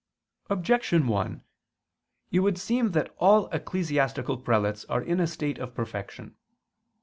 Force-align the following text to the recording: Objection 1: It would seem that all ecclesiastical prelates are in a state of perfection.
Objection 0.49 1.05
1: 1.05 1.43
It 2.31 2.39
would 2.39 2.57
seem 2.57 2.89
that 2.93 3.13
all 3.19 3.45
ecclesiastical 3.49 4.35
prelates 4.35 4.83
are 4.85 5.03
in 5.03 5.19
a 5.19 5.27
state 5.27 5.59
of 5.59 5.75
perfection. 5.75 6.35